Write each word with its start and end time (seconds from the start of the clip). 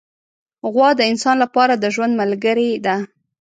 غوا 0.71 0.89
د 0.99 1.01
انسان 1.11 1.35
له 1.43 1.47
پاره 1.55 1.75
د 1.79 1.85
ژوند 1.95 2.13
ملګرې 2.21 2.69
ده. 2.85 2.95